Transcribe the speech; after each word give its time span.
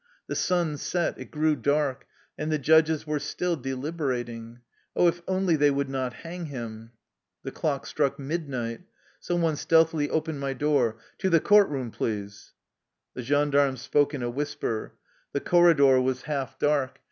The 0.25 0.35
sun 0.35 0.77
set, 0.77 1.19
it 1.19 1.29
grew 1.29 1.55
dark, 1.55 2.07
and 2.35 2.51
the 2.51 2.57
judges 2.57 3.05
were 3.05 3.19
still 3.19 3.55
deliberating. 3.55 4.61
Oh, 4.95 5.07
if 5.07 5.21
only 5.27 5.55
they 5.55 5.69
would 5.69 5.89
not 5.89 6.13
hang 6.25 6.45
him! 6.47 6.93
The 7.43 7.51
clock 7.51 7.85
struck 7.85 8.17
midnight. 8.17 8.81
Some 9.19 9.43
one 9.43 9.55
stealth 9.57 9.93
ily 9.93 10.09
opened 10.09 10.39
my 10.39 10.53
door." 10.53 10.97
To 11.19 11.29
the 11.29 11.39
court 11.39 11.69
room, 11.69 11.91
please!" 11.91 12.53
The 13.13 13.21
gendarme 13.21 13.77
spoke 13.77 14.15
in 14.15 14.23
a 14.23 14.29
whisper. 14.31 14.93
The 15.33 15.41
corri 15.41 15.75
dor 15.77 16.01
was 16.01 16.23
half 16.23 16.57
dark. 16.57 16.99